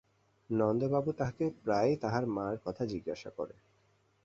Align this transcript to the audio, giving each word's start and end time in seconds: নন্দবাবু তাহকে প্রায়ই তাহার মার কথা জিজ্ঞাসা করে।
নন্দবাবু 0.49 1.11
তাহকে 1.13 1.45
প্রায়ই 1.63 1.95
তাহার 1.97 2.23
মার 2.27 2.55
কথা 2.65 2.83
জিজ্ঞাসা 2.85 3.29
করে। 3.29 3.55